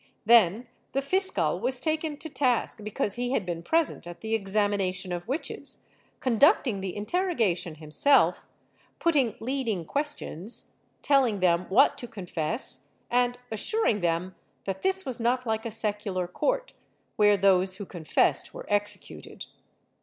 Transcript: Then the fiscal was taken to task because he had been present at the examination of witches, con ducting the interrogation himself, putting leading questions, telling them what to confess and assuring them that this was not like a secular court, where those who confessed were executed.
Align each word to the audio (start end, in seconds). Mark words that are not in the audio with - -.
Then 0.25 0.67
the 0.93 1.01
fiscal 1.03 1.59
was 1.59 1.79
taken 1.79 2.17
to 2.17 2.27
task 2.27 2.83
because 2.83 3.13
he 3.13 3.33
had 3.33 3.45
been 3.45 3.61
present 3.61 4.07
at 4.07 4.21
the 4.21 4.33
examination 4.33 5.11
of 5.11 5.27
witches, 5.27 5.85
con 6.19 6.39
ducting 6.39 6.81
the 6.81 6.95
interrogation 6.95 7.75
himself, 7.75 8.47
putting 8.97 9.35
leading 9.39 9.85
questions, 9.85 10.71
telling 11.03 11.39
them 11.39 11.67
what 11.69 11.99
to 11.99 12.07
confess 12.07 12.87
and 13.11 13.37
assuring 13.51 14.01
them 14.01 14.33
that 14.65 14.81
this 14.81 15.05
was 15.05 15.19
not 15.19 15.45
like 15.45 15.67
a 15.67 15.69
secular 15.71 16.27
court, 16.27 16.73
where 17.15 17.37
those 17.37 17.75
who 17.75 17.85
confessed 17.85 18.55
were 18.55 18.65
executed. 18.69 19.45